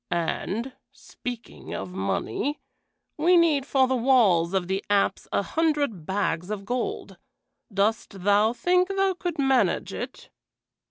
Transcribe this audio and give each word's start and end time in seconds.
And 0.09 0.73
speaking 0.91 1.75
of 1.75 1.93
money, 1.93 2.59
we 3.17 3.37
need 3.37 3.67
for 3.67 3.87
the 3.87 3.95
walls 3.95 4.51
of 4.55 4.67
the 4.67 4.83
apse 4.89 5.27
a 5.31 5.43
hundred 5.43 6.07
bags 6.07 6.49
of 6.49 6.65
gold. 6.65 7.17
Dost 7.71 8.23
thou 8.23 8.51
think 8.51 8.87
thou 8.87 9.13
couldst 9.13 9.37
manage 9.37 9.93
it?" 9.93 10.31